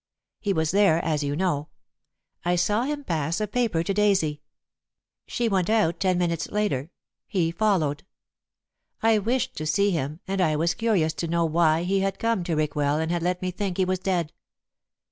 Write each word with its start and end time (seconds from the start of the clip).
He 0.39 0.51
was 0.51 0.71
there, 0.71 0.97
as 1.05 1.21
you 1.21 1.35
know. 1.35 1.67
I 2.43 2.55
saw 2.55 2.85
him 2.85 3.03
pass 3.03 3.39
a 3.39 3.45
paper 3.47 3.83
to 3.83 3.93
Daisy. 3.93 4.41
She 5.27 5.47
went 5.47 5.69
out 5.69 5.99
ten 5.99 6.17
minutes 6.17 6.49
later; 6.49 6.89
he 7.27 7.51
followed. 7.51 8.03
I 9.03 9.19
wished 9.19 9.55
to 9.57 9.67
see 9.67 9.91
him, 9.91 10.19
and 10.27 10.41
I 10.41 10.55
was 10.55 10.73
curious 10.73 11.13
to 11.13 11.27
know 11.27 11.45
why 11.45 11.83
he 11.83 11.99
had 11.99 12.17
come 12.17 12.43
to 12.45 12.55
Rickwell 12.55 12.97
and 12.97 13.11
had 13.11 13.21
let 13.21 13.43
me 13.43 13.51
think 13.51 13.77
he 13.77 13.85
was 13.85 13.99
dead. 13.99 14.33